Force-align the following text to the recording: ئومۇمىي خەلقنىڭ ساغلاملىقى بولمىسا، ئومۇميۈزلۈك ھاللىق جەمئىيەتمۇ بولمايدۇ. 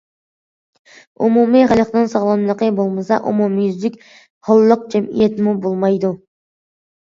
ئومۇمىي 1.25 1.65
خەلقنىڭ 1.71 2.07
ساغلاملىقى 2.13 2.71
بولمىسا، 2.81 3.21
ئومۇميۈزلۈك 3.33 4.01
ھاللىق 4.51 4.91
جەمئىيەتمۇ 4.97 5.57
بولمايدۇ. 5.69 6.15